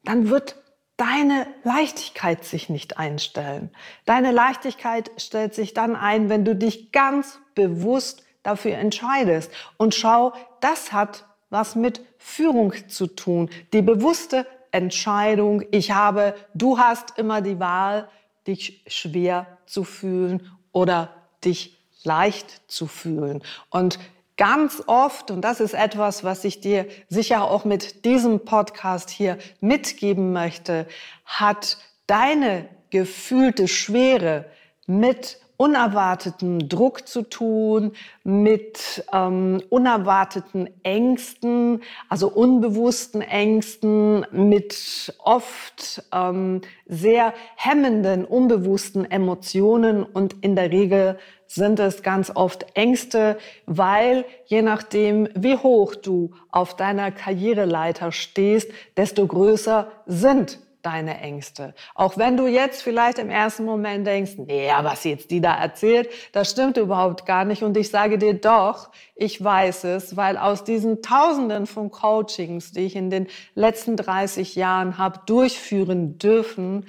dann 0.02 0.28
wird 0.28 0.56
deine 0.96 1.46
Leichtigkeit 1.62 2.44
sich 2.44 2.68
nicht 2.68 2.98
einstellen. 2.98 3.70
Deine 4.06 4.32
Leichtigkeit 4.32 5.10
stellt 5.18 5.54
sich 5.54 5.72
dann 5.72 5.94
ein, 5.94 6.28
wenn 6.28 6.44
du 6.44 6.56
dich 6.56 6.90
ganz 6.90 7.38
bewusst 7.54 8.25
dafür 8.46 8.76
entscheidest. 8.78 9.50
Und 9.76 9.94
schau, 9.94 10.32
das 10.60 10.92
hat 10.92 11.24
was 11.50 11.76
mit 11.76 12.00
Führung 12.18 12.72
zu 12.88 13.06
tun. 13.06 13.50
Die 13.72 13.82
bewusste 13.82 14.46
Entscheidung, 14.72 15.62
ich 15.70 15.92
habe, 15.92 16.34
du 16.54 16.78
hast 16.78 17.18
immer 17.18 17.40
die 17.40 17.60
Wahl, 17.60 18.08
dich 18.46 18.82
schwer 18.86 19.46
zu 19.66 19.84
fühlen 19.84 20.50
oder 20.72 21.10
dich 21.44 21.78
leicht 22.04 22.62
zu 22.70 22.86
fühlen. 22.86 23.42
Und 23.70 23.98
ganz 24.36 24.82
oft, 24.86 25.30
und 25.30 25.40
das 25.42 25.60
ist 25.60 25.74
etwas, 25.74 26.24
was 26.24 26.44
ich 26.44 26.60
dir 26.60 26.86
sicher 27.08 27.50
auch 27.50 27.64
mit 27.64 28.04
diesem 28.04 28.44
Podcast 28.44 29.10
hier 29.10 29.38
mitgeben 29.60 30.32
möchte, 30.32 30.86
hat 31.24 31.78
deine 32.06 32.68
gefühlte 32.90 33.66
Schwere 33.66 34.46
mit 34.86 35.40
unerwarteten 35.56 36.68
Druck 36.68 37.08
zu 37.08 37.22
tun, 37.22 37.92
mit 38.24 39.04
ähm, 39.12 39.62
unerwarteten 39.70 40.68
Ängsten, 40.82 41.82
also 42.08 42.28
unbewussten 42.28 43.22
Ängsten, 43.22 44.26
mit 44.30 45.14
oft 45.18 46.02
ähm, 46.12 46.60
sehr 46.86 47.32
hemmenden, 47.56 48.24
unbewussten 48.24 49.10
Emotionen. 49.10 50.02
Und 50.02 50.44
in 50.44 50.56
der 50.56 50.70
Regel 50.70 51.18
sind 51.46 51.78
es 51.80 52.02
ganz 52.02 52.32
oft 52.34 52.66
Ängste, 52.74 53.38
weil 53.66 54.24
je 54.46 54.62
nachdem, 54.62 55.28
wie 55.34 55.56
hoch 55.56 55.94
du 55.94 56.32
auf 56.50 56.76
deiner 56.76 57.12
Karriereleiter 57.12 58.12
stehst, 58.12 58.70
desto 58.96 59.26
größer 59.26 59.88
sind 60.06 60.58
deine 60.86 61.18
Ängste. 61.20 61.74
Auch 61.96 62.16
wenn 62.16 62.36
du 62.36 62.46
jetzt 62.46 62.80
vielleicht 62.80 63.18
im 63.18 63.28
ersten 63.28 63.64
Moment 63.64 64.06
denkst, 64.06 64.34
nee, 64.36 64.70
was 64.82 65.02
jetzt 65.02 65.32
die 65.32 65.40
da 65.40 65.54
erzählt, 65.54 66.08
das 66.30 66.52
stimmt 66.52 66.76
überhaupt 66.76 67.26
gar 67.26 67.44
nicht. 67.44 67.64
Und 67.64 67.76
ich 67.76 67.90
sage 67.90 68.18
dir 68.18 68.34
doch, 68.34 68.90
ich 69.16 69.42
weiß 69.42 69.82
es, 69.84 70.16
weil 70.16 70.36
aus 70.36 70.62
diesen 70.62 71.02
Tausenden 71.02 71.66
von 71.66 71.90
Coachings, 71.90 72.70
die 72.70 72.86
ich 72.86 72.94
in 72.94 73.10
den 73.10 73.26
letzten 73.56 73.96
30 73.96 74.54
Jahren 74.54 74.96
habe 74.96 75.20
durchführen 75.26 76.18
dürfen, 76.18 76.86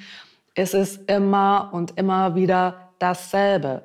ist 0.53 0.75
es 0.75 0.97
immer 0.97 1.71
und 1.73 1.97
immer 1.97 2.35
wieder 2.35 2.91
dasselbe. 2.99 3.83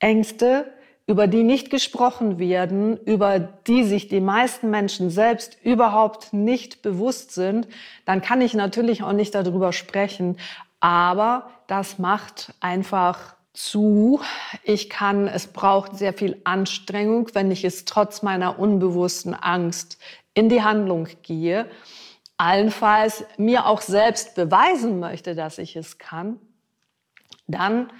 Ängste 0.00 0.66
über 1.06 1.26
die 1.26 1.42
nicht 1.42 1.70
gesprochen 1.70 2.38
werden, 2.38 2.96
über 2.96 3.38
die 3.38 3.84
sich 3.84 4.08
die 4.08 4.20
meisten 4.20 4.70
Menschen 4.70 5.10
selbst 5.10 5.58
überhaupt 5.62 6.32
nicht 6.32 6.80
bewusst 6.80 7.32
sind, 7.32 7.68
dann 8.06 8.22
kann 8.22 8.40
ich 8.40 8.54
natürlich 8.54 9.02
auch 9.02 9.12
nicht 9.12 9.34
darüber 9.34 9.72
sprechen. 9.72 10.38
Aber 10.80 11.50
das 11.66 11.98
macht 11.98 12.54
einfach 12.60 13.36
zu. 13.52 14.20
Ich 14.62 14.88
kann, 14.88 15.28
es 15.28 15.46
braucht 15.46 15.96
sehr 15.96 16.14
viel 16.14 16.40
Anstrengung, 16.44 17.28
wenn 17.34 17.50
ich 17.50 17.64
es 17.64 17.84
trotz 17.84 18.22
meiner 18.22 18.58
unbewussten 18.58 19.34
Angst 19.34 19.98
in 20.32 20.48
die 20.48 20.62
Handlung 20.62 21.08
gehe. 21.22 21.66
Allenfalls 22.38 23.24
mir 23.36 23.66
auch 23.66 23.80
selbst 23.80 24.34
beweisen 24.34 24.98
möchte, 25.00 25.34
dass 25.34 25.58
ich 25.58 25.76
es 25.76 25.98
kann. 25.98 26.40
Dann 27.46 27.90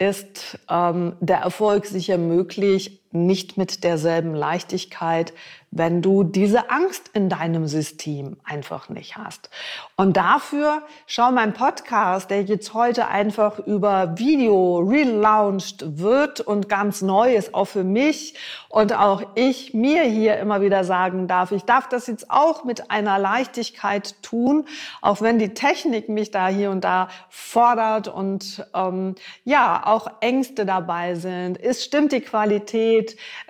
ist 0.00 0.58
ähm, 0.70 1.12
der 1.20 1.38
Erfolg 1.38 1.84
sicher 1.86 2.16
möglich, 2.16 3.00
nicht 3.12 3.56
mit 3.56 3.84
derselben 3.84 4.34
Leichtigkeit, 4.34 5.32
wenn 5.72 6.02
du 6.02 6.24
diese 6.24 6.70
Angst 6.70 7.10
in 7.12 7.28
deinem 7.28 7.68
System 7.68 8.38
einfach 8.42 8.88
nicht 8.88 9.16
hast. 9.16 9.50
Und 9.96 10.16
dafür 10.16 10.82
schau 11.06 11.30
mein 11.30 11.52
Podcast, 11.52 12.30
der 12.30 12.42
jetzt 12.42 12.74
heute 12.74 13.06
einfach 13.06 13.60
über 13.60 14.18
Video 14.18 14.78
relaunched 14.80 15.98
wird 15.98 16.40
und 16.40 16.68
ganz 16.68 17.02
neu 17.02 17.34
ist, 17.36 17.54
auch 17.54 17.66
für 17.66 17.84
mich 17.84 18.34
und 18.68 18.92
auch 18.92 19.22
ich 19.36 19.72
mir 19.72 20.02
hier 20.02 20.38
immer 20.38 20.60
wieder 20.60 20.82
sagen 20.82 21.28
darf, 21.28 21.52
ich 21.52 21.62
darf 21.62 21.88
das 21.88 22.08
jetzt 22.08 22.30
auch 22.30 22.64
mit 22.64 22.90
einer 22.90 23.20
Leichtigkeit 23.20 24.20
tun, 24.22 24.66
auch 25.00 25.20
wenn 25.20 25.38
die 25.38 25.54
Technik 25.54 26.08
mich 26.08 26.32
da 26.32 26.48
hier 26.48 26.72
und 26.72 26.82
da 26.82 27.08
fordert 27.28 28.08
und 28.08 28.66
ähm, 28.74 29.14
ja, 29.44 29.82
auch 29.86 30.08
Ängste 30.20 30.66
dabei 30.66 31.14
sind. 31.14 31.58
Ist, 31.58 31.84
stimmt 31.84 32.10
die 32.10 32.22
Qualität? 32.22 32.99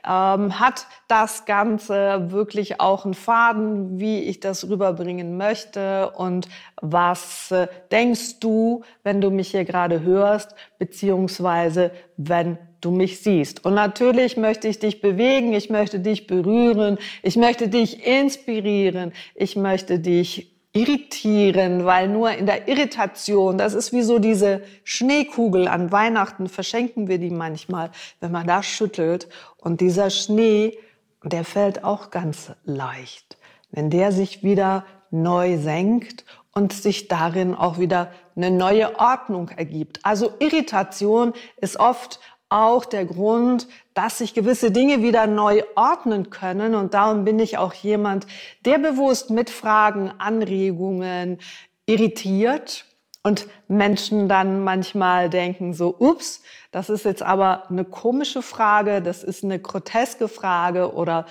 Ähm, 0.06 0.58
hat 0.58 0.86
das 1.08 1.44
Ganze 1.44 2.30
wirklich 2.30 2.80
auch 2.80 3.04
einen 3.04 3.14
Faden, 3.14 3.98
wie 3.98 4.20
ich 4.20 4.40
das 4.40 4.68
rüberbringen 4.68 5.36
möchte? 5.36 6.10
Und 6.10 6.48
was 6.80 7.50
äh, 7.50 7.68
denkst 7.90 8.40
du, 8.40 8.82
wenn 9.02 9.20
du 9.20 9.30
mich 9.30 9.50
hier 9.50 9.64
gerade 9.64 10.02
hörst, 10.02 10.54
beziehungsweise 10.78 11.90
wenn 12.16 12.58
du 12.80 12.90
mich 12.90 13.20
siehst. 13.20 13.64
Und 13.64 13.74
natürlich 13.74 14.36
möchte 14.36 14.68
ich 14.68 14.78
dich 14.78 15.00
bewegen, 15.00 15.52
ich 15.52 15.70
möchte 15.70 16.00
dich 16.00 16.26
berühren, 16.26 16.98
ich 17.22 17.36
möchte 17.36 17.68
dich 17.68 18.06
inspirieren, 18.06 19.12
ich 19.34 19.56
möchte 19.56 19.98
dich 19.98 20.59
irritieren, 20.72 21.84
weil 21.84 22.08
nur 22.08 22.30
in 22.30 22.46
der 22.46 22.68
Irritation, 22.68 23.58
das 23.58 23.74
ist 23.74 23.92
wie 23.92 24.02
so 24.02 24.18
diese 24.18 24.62
Schneekugel 24.84 25.66
an 25.66 25.90
Weihnachten, 25.90 26.48
verschenken 26.48 27.08
wir 27.08 27.18
die 27.18 27.30
manchmal, 27.30 27.90
wenn 28.20 28.30
man 28.30 28.46
da 28.46 28.62
schüttelt. 28.62 29.28
Und 29.56 29.80
dieser 29.80 30.10
Schnee, 30.10 30.78
der 31.24 31.44
fällt 31.44 31.82
auch 31.82 32.10
ganz 32.10 32.52
leicht. 32.64 33.36
Wenn 33.70 33.90
der 33.90 34.12
sich 34.12 34.42
wieder 34.42 34.84
neu 35.10 35.58
senkt 35.58 36.24
und 36.52 36.72
sich 36.72 37.08
darin 37.08 37.54
auch 37.54 37.78
wieder 37.78 38.12
eine 38.36 38.50
neue 38.50 38.98
Ordnung 38.98 39.48
ergibt. 39.48 40.04
Also 40.04 40.32
Irritation 40.38 41.32
ist 41.56 41.78
oft 41.78 42.20
auch 42.48 42.84
der 42.84 43.04
Grund, 43.04 43.68
dass 44.00 44.16
sich 44.16 44.32
gewisse 44.32 44.70
Dinge 44.70 45.02
wieder 45.02 45.26
neu 45.26 45.62
ordnen 45.74 46.30
können. 46.30 46.74
Und 46.74 46.94
darum 46.94 47.26
bin 47.26 47.38
ich 47.38 47.58
auch 47.58 47.74
jemand, 47.74 48.26
der 48.64 48.78
bewusst 48.78 49.28
mit 49.28 49.50
Fragen, 49.50 50.10
Anregungen 50.16 51.36
irritiert 51.84 52.86
und 53.22 53.46
Menschen 53.68 54.26
dann 54.26 54.64
manchmal 54.64 55.28
denken 55.28 55.74
so, 55.74 55.94
ups, 55.98 56.42
das 56.72 56.88
ist 56.88 57.04
jetzt 57.04 57.22
aber 57.22 57.68
eine 57.68 57.84
komische 57.84 58.40
Frage, 58.40 59.02
das 59.02 59.22
ist 59.22 59.44
eine 59.44 59.58
groteske 59.58 60.28
Frage 60.28 60.94
oder 60.94 61.26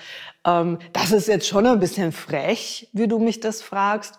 ähm, 0.46 0.78
das 0.92 1.10
ist 1.10 1.26
jetzt 1.26 1.48
schon 1.48 1.66
ein 1.66 1.80
bisschen 1.80 2.12
frech, 2.12 2.88
wie 2.92 3.08
du 3.08 3.18
mich 3.18 3.40
das 3.40 3.62
fragst. 3.62 4.16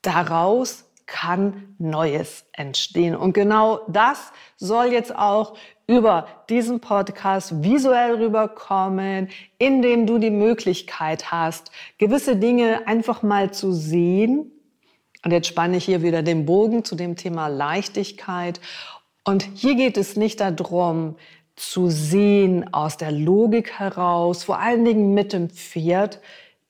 Daraus 0.00 0.86
kann 1.06 1.76
Neues 1.78 2.46
entstehen. 2.52 3.14
Und 3.14 3.32
genau 3.32 3.82
das 3.86 4.32
soll 4.56 4.86
jetzt 4.86 5.14
auch 5.14 5.56
über 5.92 6.26
diesen 6.48 6.80
Podcast 6.80 7.62
visuell 7.62 8.14
rüberkommen, 8.14 9.28
indem 9.58 10.06
du 10.06 10.18
die 10.18 10.30
Möglichkeit 10.30 11.30
hast, 11.30 11.70
gewisse 11.98 12.36
Dinge 12.36 12.86
einfach 12.86 13.22
mal 13.22 13.52
zu 13.52 13.72
sehen. 13.72 14.50
Und 15.22 15.32
jetzt 15.32 15.48
spanne 15.48 15.76
ich 15.76 15.84
hier 15.84 16.02
wieder 16.02 16.22
den 16.22 16.46
Bogen 16.46 16.82
zu 16.82 16.94
dem 16.94 17.14
Thema 17.14 17.48
Leichtigkeit. 17.48 18.58
Und 19.24 19.46
hier 19.54 19.74
geht 19.74 19.98
es 19.98 20.16
nicht 20.16 20.40
darum, 20.40 21.16
zu 21.56 21.90
sehen 21.90 22.72
aus 22.72 22.96
der 22.96 23.12
Logik 23.12 23.78
heraus, 23.78 24.44
vor 24.44 24.58
allen 24.58 24.86
Dingen 24.86 25.12
mit 25.12 25.34
dem 25.34 25.50
Pferd, 25.50 26.20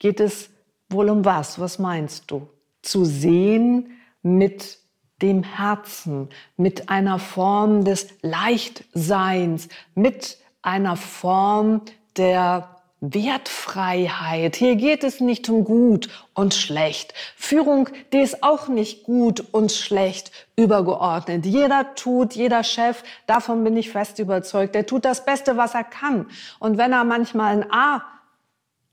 geht 0.00 0.18
es 0.18 0.50
wohl 0.90 1.08
um 1.08 1.24
was? 1.24 1.60
Was 1.60 1.78
meinst 1.78 2.28
du? 2.32 2.48
Zu 2.82 3.04
sehen 3.04 3.92
mit 4.22 4.81
dem 5.22 5.42
Herzen, 5.42 6.28
mit 6.56 6.88
einer 6.88 7.18
Form 7.18 7.84
des 7.84 8.08
Leichtseins, 8.22 9.68
mit 9.94 10.38
einer 10.62 10.96
Form 10.96 11.82
der 12.16 12.68
Wertfreiheit. 13.00 14.54
Hier 14.54 14.76
geht 14.76 15.02
es 15.02 15.18
nicht 15.18 15.48
um 15.48 15.64
gut 15.64 16.08
und 16.34 16.54
schlecht. 16.54 17.14
Führung, 17.36 17.88
die 18.12 18.18
ist 18.18 18.44
auch 18.44 18.68
nicht 18.68 19.02
gut 19.02 19.44
und 19.50 19.72
schlecht 19.72 20.30
übergeordnet. 20.54 21.44
Jeder 21.44 21.96
tut, 21.96 22.34
jeder 22.34 22.62
Chef, 22.62 23.02
davon 23.26 23.64
bin 23.64 23.76
ich 23.76 23.90
fest 23.90 24.20
überzeugt, 24.20 24.76
der 24.76 24.86
tut 24.86 25.04
das 25.04 25.24
Beste, 25.24 25.56
was 25.56 25.74
er 25.74 25.82
kann. 25.82 26.26
Und 26.60 26.78
wenn 26.78 26.92
er 26.92 27.02
manchmal 27.02 27.56
ein 27.56 27.72
A 27.72 28.04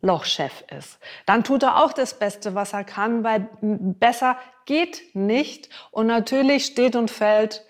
Lochchef 0.02 0.64
ist. 0.78 1.00
Dann 1.26 1.44
tut 1.44 1.64
er 1.64 1.84
auch 1.84 1.94
das 1.94 2.18
Beste, 2.18 2.56
was 2.56 2.74
er 2.74 2.84
kann, 2.84 3.24
weil 3.24 3.50
besser 3.62 4.38
geht 4.66 5.02
nicht. 5.14 5.70
Und 5.92 6.08
natürlich 6.08 6.66
steht 6.66 6.96
und 6.96 7.12
fällt 7.12 7.66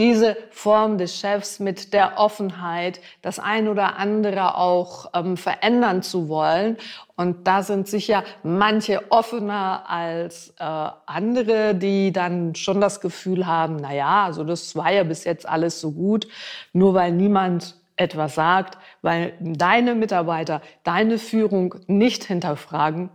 diese 0.00 0.34
Form 0.50 0.96
des 0.96 1.18
Chefs 1.18 1.60
mit 1.60 1.92
der 1.92 2.18
Offenheit, 2.18 3.00
das 3.20 3.38
ein 3.38 3.68
oder 3.68 3.98
andere 3.98 4.56
auch 4.56 5.10
ähm, 5.14 5.36
verändern 5.36 6.02
zu 6.02 6.30
wollen. 6.30 6.78
Und 7.16 7.46
da 7.46 7.62
sind 7.62 7.86
sicher 7.86 8.24
manche 8.42 9.12
offener 9.12 9.84
als 9.86 10.54
äh, 10.58 10.64
andere, 11.04 11.74
die 11.74 12.12
dann 12.12 12.54
schon 12.54 12.80
das 12.80 13.02
Gefühl 13.02 13.46
haben, 13.46 13.76
na 13.76 13.92
ja, 13.92 14.24
also 14.24 14.42
das 14.42 14.74
war 14.74 14.90
ja 14.90 15.04
bis 15.04 15.24
jetzt 15.24 15.46
alles 15.46 15.82
so 15.82 15.92
gut, 15.92 16.26
nur 16.72 16.94
weil 16.94 17.12
niemand 17.12 17.76
etwas 18.00 18.34
sagt, 18.34 18.78
weil 19.02 19.34
deine 19.40 19.94
Mitarbeiter 19.94 20.62
deine 20.84 21.18
Führung 21.18 21.74
nicht 21.86 22.24
hinterfragen, 22.24 23.10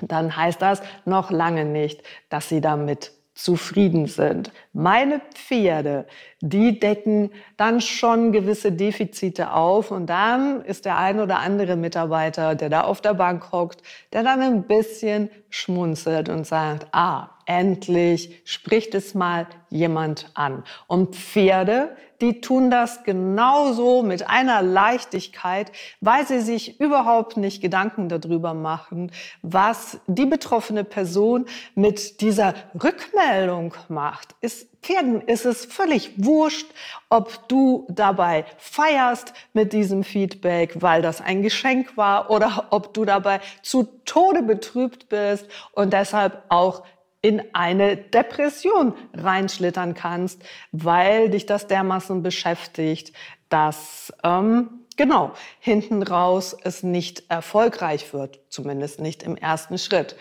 dann 0.00 0.36
heißt 0.36 0.60
das 0.62 0.82
noch 1.04 1.30
lange 1.30 1.64
nicht, 1.64 2.02
dass 2.28 2.48
sie 2.48 2.60
damit 2.60 3.12
zufrieden 3.34 4.06
sind. 4.06 4.52
Meine 4.72 5.20
Pferde, 5.34 6.06
die 6.40 6.80
decken 6.80 7.30
dann 7.56 7.80
schon 7.80 8.32
gewisse 8.32 8.72
Defizite 8.72 9.52
auf 9.52 9.90
und 9.90 10.06
dann 10.06 10.62
ist 10.64 10.86
der 10.86 10.96
ein 10.96 11.20
oder 11.20 11.38
andere 11.40 11.76
Mitarbeiter, 11.76 12.54
der 12.54 12.70
da 12.70 12.82
auf 12.82 13.00
der 13.00 13.14
Bank 13.14 13.52
hockt, 13.52 13.82
der 14.12 14.22
dann 14.22 14.40
ein 14.40 14.62
bisschen 14.62 15.30
schmunzelt 15.50 16.28
und 16.28 16.46
sagt, 16.46 16.86
ah, 16.92 17.30
endlich 17.44 18.40
spricht 18.44 18.94
es 18.94 19.14
mal 19.14 19.46
jemand 19.68 20.30
an. 20.34 20.62
Und 20.86 21.16
Pferde, 21.16 21.96
die 22.20 22.40
tun 22.40 22.70
das 22.70 23.02
genauso 23.02 24.02
mit 24.02 24.28
einer 24.28 24.62
Leichtigkeit, 24.62 25.72
weil 26.00 26.26
sie 26.26 26.40
sich 26.40 26.80
überhaupt 26.80 27.36
nicht 27.36 27.60
Gedanken 27.60 28.08
darüber 28.08 28.54
machen, 28.54 29.10
was 29.42 29.98
die 30.06 30.26
betroffene 30.26 30.84
Person 30.84 31.46
mit 31.74 32.20
dieser 32.20 32.54
Rückmeldung 32.82 33.74
macht. 33.88 34.36
Ist 34.40 34.79
Pferden 34.82 35.20
ist 35.22 35.44
es 35.44 35.66
völlig 35.66 36.12
wurscht, 36.16 36.66
ob 37.10 37.48
du 37.48 37.86
dabei 37.90 38.46
feierst 38.56 39.34
mit 39.52 39.72
diesem 39.72 40.04
Feedback, 40.04 40.80
weil 40.80 41.02
das 41.02 41.20
ein 41.20 41.42
Geschenk 41.42 41.96
war, 41.96 42.30
oder 42.30 42.68
ob 42.70 42.94
du 42.94 43.04
dabei 43.04 43.40
zu 43.62 43.84
Tode 44.04 44.42
betrübt 44.42 45.08
bist 45.08 45.46
und 45.72 45.92
deshalb 45.92 46.44
auch 46.48 46.84
in 47.22 47.42
eine 47.52 47.96
Depression 47.96 48.94
reinschlittern 49.12 49.94
kannst, 49.94 50.42
weil 50.72 51.28
dich 51.28 51.44
das 51.44 51.66
dermaßen 51.66 52.22
beschäftigt, 52.22 53.12
dass 53.50 54.12
ähm, 54.24 54.86
genau 54.96 55.32
hinten 55.58 56.02
raus 56.02 56.56
es 56.62 56.82
nicht 56.82 57.24
erfolgreich 57.30 58.14
wird, 58.14 58.40
zumindest 58.48 59.00
nicht 59.00 59.22
im 59.22 59.36
ersten 59.36 59.76
Schritt. 59.76 60.16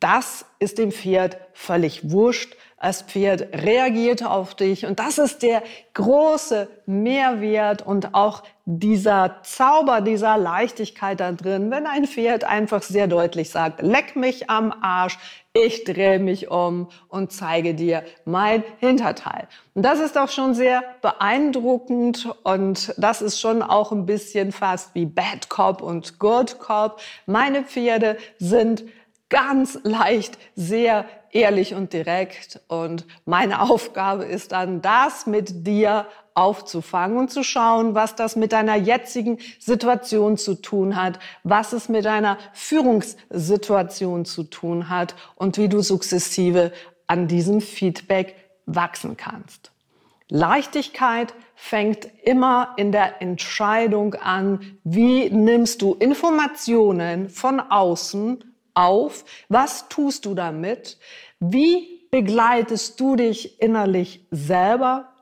Das 0.00 0.46
ist 0.58 0.78
dem 0.78 0.92
Pferd 0.92 1.38
völlig 1.52 2.10
wurscht. 2.10 2.56
Das 2.80 3.02
Pferd 3.02 3.52
reagiert 3.52 4.24
auf 4.24 4.54
dich 4.54 4.86
und 4.86 5.00
das 5.00 5.18
ist 5.18 5.42
der 5.42 5.62
große 5.94 6.68
Mehrwert 6.86 7.84
und 7.84 8.14
auch 8.14 8.44
dieser 8.66 9.36
Zauber, 9.42 10.00
dieser 10.00 10.38
Leichtigkeit 10.38 11.18
da 11.18 11.32
drin, 11.32 11.70
wenn 11.70 11.86
ein 11.86 12.06
Pferd 12.06 12.44
einfach 12.44 12.82
sehr 12.82 13.08
deutlich 13.08 13.50
sagt, 13.50 13.82
leck 13.82 14.14
mich 14.14 14.48
am 14.48 14.72
Arsch, 14.80 15.18
ich 15.54 15.82
drehe 15.84 16.20
mich 16.20 16.50
um 16.50 16.88
und 17.08 17.32
zeige 17.32 17.74
dir 17.74 18.04
mein 18.24 18.62
Hinterteil. 18.78 19.48
Und 19.74 19.82
das 19.82 19.98
ist 19.98 20.16
auch 20.16 20.28
schon 20.28 20.54
sehr 20.54 20.84
beeindruckend 21.02 22.28
und 22.44 22.94
das 22.96 23.22
ist 23.22 23.40
schon 23.40 23.62
auch 23.62 23.90
ein 23.90 24.06
bisschen 24.06 24.52
fast 24.52 24.94
wie 24.94 25.06
Bad 25.06 25.48
Cop 25.48 25.82
und 25.82 26.20
Good 26.20 26.60
Cop. 26.60 27.00
Meine 27.26 27.64
Pferde 27.64 28.18
sind 28.38 28.84
ganz 29.30 29.78
leicht 29.82 30.38
sehr 30.54 31.06
ehrlich 31.32 31.74
und 31.74 31.92
direkt. 31.92 32.60
Und 32.68 33.06
meine 33.24 33.60
Aufgabe 33.70 34.24
ist 34.24 34.52
dann, 34.52 34.82
das 34.82 35.26
mit 35.26 35.66
dir 35.66 36.06
aufzufangen 36.34 37.18
und 37.18 37.30
zu 37.30 37.42
schauen, 37.42 37.94
was 37.94 38.14
das 38.14 38.36
mit 38.36 38.52
deiner 38.52 38.76
jetzigen 38.76 39.38
Situation 39.58 40.36
zu 40.36 40.54
tun 40.54 40.94
hat, 40.94 41.18
was 41.42 41.72
es 41.72 41.88
mit 41.88 42.04
deiner 42.04 42.38
Führungssituation 42.52 44.24
zu 44.24 44.44
tun 44.44 44.88
hat 44.88 45.16
und 45.34 45.58
wie 45.58 45.68
du 45.68 45.80
sukzessive 45.80 46.72
an 47.08 47.26
diesem 47.26 47.60
Feedback 47.60 48.36
wachsen 48.66 49.16
kannst. 49.16 49.72
Leichtigkeit 50.30 51.34
fängt 51.54 52.08
immer 52.22 52.74
in 52.76 52.92
der 52.92 53.20
Entscheidung 53.22 54.14
an, 54.14 54.78
wie 54.84 55.30
nimmst 55.30 55.82
du 55.82 55.94
Informationen 55.94 57.30
von 57.30 57.60
außen 57.60 58.44
auf? 58.74 59.24
Was 59.48 59.88
tust 59.88 60.26
du 60.26 60.34
damit? 60.34 60.98
Wie 61.40 62.08
begleitest 62.10 62.98
du 62.98 63.16
dich 63.16 63.60
innerlich 63.60 64.26
selber? 64.30 65.12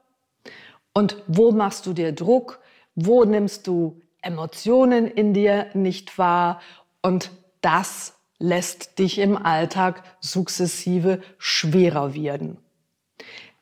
Und 0.93 1.23
wo 1.27 1.53
machst 1.53 1.87
du 1.87 1.93
dir 1.93 2.13
Druck? 2.13 2.61
Wo 2.95 3.25
nimmst 3.25 3.67
du 3.67 4.01
Emotionen 4.23 5.07
in 5.07 5.35
dir 5.35 5.67
nicht 5.75 6.19
wahr? 6.19 6.61
Und 7.03 7.31
das 7.61 8.15
lässt 8.39 8.99
dich 8.99 9.19
im 9.19 9.37
Alltag 9.37 10.03
sukzessive 10.21 11.21
schwerer 11.39 12.15
werden. 12.15 12.59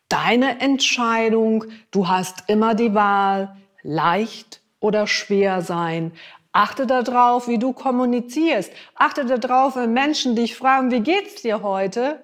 Deine 0.09 0.61
Entscheidung, 0.61 1.65
du 1.91 2.09
hast 2.09 2.45
immer 2.49 2.75
die 2.75 2.95
Wahl, 2.95 3.57
leicht 3.83 4.61
oder 4.81 5.07
schwer 5.07 5.63
sein, 5.63 6.13
Achte 6.57 6.87
darauf, 6.87 7.49
wie 7.49 7.59
du 7.59 7.73
kommunizierst. 7.73 8.73
Achte 8.95 9.25
darauf, 9.27 9.75
wenn 9.75 9.93
Menschen 9.93 10.37
dich 10.37 10.55
fragen, 10.55 10.93
wie 10.93 11.01
geht's 11.01 11.43
dir 11.43 11.65
heute? 11.65 12.23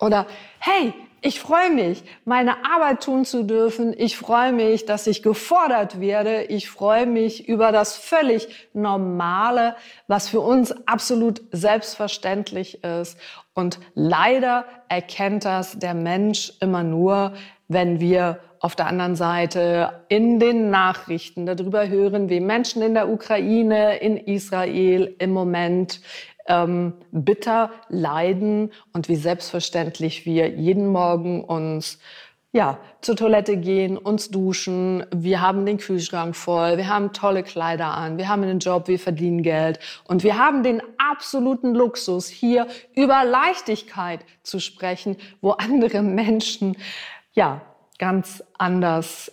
Oder, 0.00 0.26
hey, 0.60 0.94
ich 1.20 1.40
freue 1.40 1.70
mich, 1.70 2.04
meine 2.24 2.64
Arbeit 2.64 3.02
tun 3.02 3.24
zu 3.24 3.42
dürfen. 3.42 3.92
Ich 3.96 4.16
freue 4.16 4.52
mich, 4.52 4.86
dass 4.86 5.08
ich 5.08 5.24
gefordert 5.24 6.00
werde. 6.00 6.44
Ich 6.44 6.70
freue 6.70 7.06
mich 7.06 7.48
über 7.48 7.72
das 7.72 7.96
völlig 7.96 8.68
Normale, 8.72 9.74
was 10.06 10.28
für 10.28 10.40
uns 10.40 10.72
absolut 10.86 11.42
selbstverständlich 11.50 12.84
ist. 12.84 13.18
Und 13.52 13.80
leider 13.94 14.64
erkennt 14.88 15.44
das 15.44 15.76
der 15.76 15.94
Mensch 15.94 16.52
immer 16.60 16.84
nur, 16.84 17.32
wenn 17.66 17.98
wir 17.98 18.38
auf 18.60 18.76
der 18.76 18.86
anderen 18.86 19.16
Seite 19.16 20.04
in 20.08 20.38
den 20.38 20.70
Nachrichten 20.70 21.46
darüber 21.46 21.88
hören, 21.88 22.28
wie 22.28 22.40
Menschen 22.40 22.80
in 22.82 22.94
der 22.94 23.08
Ukraine, 23.08 23.98
in 23.98 24.16
Israel 24.16 25.14
im 25.18 25.32
Moment 25.32 26.00
ähm, 26.48 26.94
bitter 27.12 27.70
leiden 27.88 28.72
und 28.92 29.08
wie 29.08 29.16
selbstverständlich 29.16 30.26
wir 30.26 30.48
jeden 30.48 30.88
Morgen 30.88 31.44
uns 31.44 31.98
ja, 32.50 32.78
zur 33.02 33.14
Toilette 33.14 33.58
gehen, 33.58 33.98
uns 33.98 34.30
duschen, 34.30 35.04
wir 35.14 35.42
haben 35.42 35.66
den 35.66 35.76
Kühlschrank 35.76 36.34
voll, 36.34 36.78
wir 36.78 36.88
haben 36.88 37.12
tolle 37.12 37.42
Kleider 37.42 37.88
an, 37.88 38.16
wir 38.16 38.28
haben 38.28 38.42
einen 38.42 38.58
Job, 38.58 38.88
wir 38.88 38.98
verdienen 38.98 39.42
Geld. 39.42 39.78
Und 40.04 40.24
wir 40.24 40.38
haben 40.38 40.62
den 40.62 40.82
absoluten 40.96 41.74
Luxus, 41.74 42.26
hier 42.26 42.66
über 42.94 43.22
Leichtigkeit 43.24 44.20
zu 44.42 44.60
sprechen, 44.60 45.16
wo 45.42 45.50
andere 45.50 46.02
Menschen 46.02 46.76
ja 47.32 47.60
ganz 47.98 48.42
anders 48.56 49.30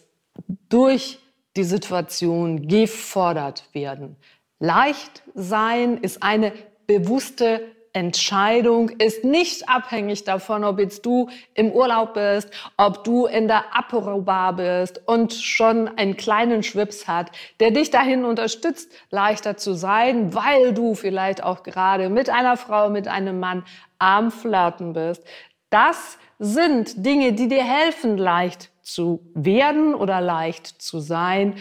durch 0.68 1.20
die 1.56 1.64
Situation 1.64 2.68
gefordert 2.68 3.70
werden. 3.72 4.18
Leicht 4.60 5.24
sein 5.34 5.98
ist 5.98 6.22
eine 6.22 6.52
bewusste 6.88 7.62
Entscheidung, 7.96 8.90
ist 8.90 9.24
nicht 9.24 9.70
abhängig 9.70 10.26
davon, 10.26 10.66
ob 10.66 10.80
jetzt 10.80 11.06
du 11.06 11.30
im 11.54 11.72
Urlaub 11.72 12.16
bist, 12.16 12.52
ob 12.76 13.06
du 13.06 13.26
in 13.26 13.48
der 13.48 13.74
Aporobar 13.74 14.58
bist 14.58 15.02
und 15.08 15.34
schon 15.34 15.88
einen 15.98 16.18
kleinen 16.18 16.62
Schwips 16.62 17.08
hat, 17.08 17.32
der 17.62 17.72
dich 17.72 17.92
dahin 17.92 18.26
unterstützt, 18.26 18.92
leichter 19.12 19.56
zu 19.56 19.74
sein, 19.74 20.34
weil 20.34 20.74
du 20.74 20.94
vielleicht 20.94 21.42
auch 21.42 21.64
gerade 21.64 22.10
mit 22.10 22.30
einer 22.30 22.58
Frau, 22.58 22.90
mit 22.90 23.08
einem 23.08 23.40
Mann 23.40 23.64
am 23.98 24.30
Flirten 24.30 24.92
bist. 24.92 25.24
Das 25.70 26.18
sind 26.38 27.06
Dinge, 27.06 27.32
die 27.32 27.48
dir 27.48 27.64
helfen, 27.64 28.18
leicht 28.18 28.72
zu 28.82 29.26
werden 29.34 29.96
oder 29.96 30.20
leicht 30.20 30.68
zu 30.68 31.00
sein. 31.00 31.56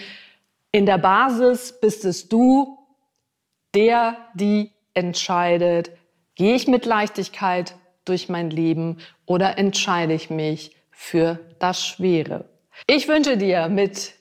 In 0.73 0.85
der 0.85 0.99
Basis 0.99 1.79
bist 1.81 2.05
es 2.05 2.29
du, 2.29 2.77
der, 3.73 4.17
die 4.35 4.74
entscheidet, 4.95 5.91
gehe 6.35 6.55
ich 6.55 6.67
mit 6.67 6.87
Leichtigkeit 6.87 7.77
durch 8.05 8.29
mein 8.29 8.51
Leben 8.51 8.99
oder 9.27 9.59
entscheide 9.59 10.15
ich 10.15 10.31
mich 10.31 10.77
für 10.91 11.41
das 11.59 11.85
Schwere. 11.85 12.45
Ich 12.87 13.09
wünsche 13.09 13.37
dir 13.37 13.69
mit 13.69 14.15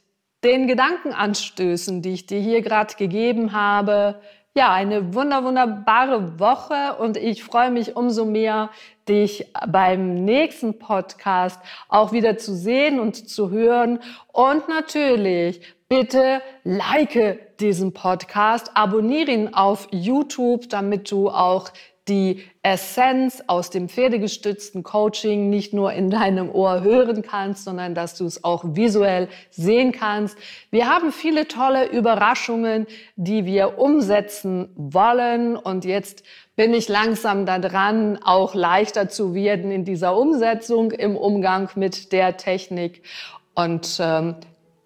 den 0.44 0.68
Gedankenanstößen, 0.68 2.02
die 2.02 2.14
ich 2.14 2.26
dir 2.26 2.40
hier 2.40 2.62
gerade 2.62 2.96
gegeben 2.96 3.54
habe, 3.54 4.22
ja, 4.56 4.72
eine 4.72 5.16
wunder, 5.16 5.44
wunderbare 5.44 6.40
Woche 6.40 6.96
und 7.00 7.18
ich 7.18 7.44
freue 7.44 7.72
mich 7.72 7.96
umso 7.96 8.24
mehr, 8.26 8.70
dich 9.10 9.52
beim 9.68 10.24
nächsten 10.26 10.78
Podcast 10.78 11.60
auch 11.90 12.12
wieder 12.12 12.38
zu 12.38 12.54
sehen 12.54 13.00
und 13.00 13.30
zu 13.30 13.50
hören. 13.50 14.00
Und 14.32 14.70
natürlich, 14.70 15.62
bitte 15.90 16.42
like 16.64 17.58
diesen 17.58 17.94
Podcast, 17.94 18.72
abonniere 18.76 19.32
ihn 19.32 19.54
auf 19.54 19.88
YouTube, 19.92 20.70
damit 20.70 21.10
du 21.10 21.30
auch 21.30 21.70
die 22.08 22.44
Essenz 22.64 23.42
aus 23.48 23.70
dem 23.70 23.88
pferdegestützten 23.88 24.84
Coaching 24.84 25.50
nicht 25.50 25.74
nur 25.74 25.94
in 25.94 26.10
deinem 26.10 26.50
Ohr 26.50 26.82
hören 26.82 27.22
kannst, 27.22 27.64
sondern 27.64 27.96
dass 27.96 28.16
du 28.16 28.26
es 28.26 28.44
auch 28.44 28.64
visuell 28.66 29.30
sehen 29.52 29.94
kannst. 29.94 30.38
Wir 30.70 30.90
haben 30.90 31.14
viele 31.14 31.48
tolle 31.48 31.90
Überraschungen, 31.90 32.88
die 33.16 33.46
wir 33.46 33.80
umsetzen 33.80 34.70
wollen 34.76 35.56
und 35.56 35.86
jetzt 35.86 36.24
bin 36.56 36.74
ich 36.74 36.90
langsam 36.90 37.46
daran, 37.46 38.20
auch 38.22 38.54
leichter 38.54 39.10
zu 39.10 39.34
werden 39.34 39.72
in 39.72 39.86
dieser 39.86 40.16
Umsetzung 40.18 40.92
im 40.92 41.16
Umgang 41.16 41.70
mit 41.76 42.12
der 42.12 42.38
Technik. 42.38 43.02
Und 43.56 43.98
ähm, 44.00 44.36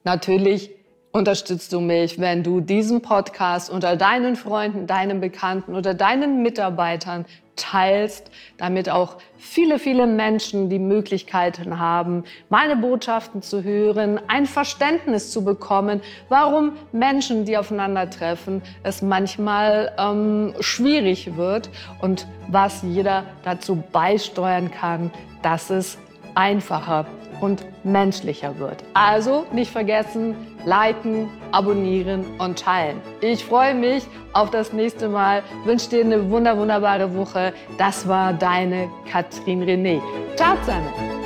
natürlich 0.04 0.77
unterstützt 1.18 1.74
du 1.74 1.82
mich, 1.82 2.20
wenn 2.20 2.44
du 2.44 2.62
diesen 2.62 3.02
Podcast 3.02 3.72
unter 3.72 3.96
deinen 3.96 4.36
Freunden, 4.36 4.86
deinen 4.86 5.20
Bekannten 5.20 5.74
oder 5.74 5.96
deinen 5.96 6.44
Mitarbeitern 6.44 7.26
teilst, 7.56 8.30
damit 8.58 8.88
auch 8.88 9.18
viele, 9.36 9.80
viele 9.80 10.06
Menschen 10.06 10.70
die 10.70 10.78
Möglichkeiten 10.78 11.80
haben, 11.80 12.24
meine 12.50 12.76
Botschaften 12.76 13.42
zu 13.42 13.64
hören, 13.64 14.22
ein 14.28 14.46
Verständnis 14.46 15.32
zu 15.32 15.44
bekommen, 15.44 16.02
warum 16.30 16.74
Menschen, 16.92 17.46
die 17.46 17.58
aufeinandertreffen, 17.58 18.62
es 18.84 19.02
manchmal 19.02 19.92
ähm, 19.98 20.54
schwierig 20.60 21.36
wird 21.36 21.72
und 22.00 22.28
was 22.48 22.84
jeder 22.84 23.24
dazu 23.44 23.84
beisteuern 23.92 24.70
kann, 24.70 25.10
dass 25.42 25.72
es 25.72 25.98
einfacher 26.36 27.08
und 27.42 27.66
menschlicher 27.84 28.58
wird. 28.60 28.84
Also 28.94 29.46
nicht 29.52 29.72
vergessen, 29.72 30.36
liken, 30.66 31.30
abonnieren 31.52 32.26
und 32.40 32.60
teilen. 32.60 33.02
Ich 33.22 33.46
freue 33.46 33.74
mich 33.74 34.06
auf 34.34 34.52
das 34.52 34.74
nächste 34.74 35.10
Mal, 35.10 35.44
wünsche 35.66 35.90
dir 35.90 36.02
eine 36.06 36.30
wunder, 36.30 36.58
wunderbare 36.58 37.16
Woche. 37.16 37.54
Das 37.78 38.08
war 38.08 38.34
deine 38.34 38.90
Katrin 39.10 39.64
René. 39.64 40.02
Ciao 40.36 40.56
zusammen. 40.62 41.17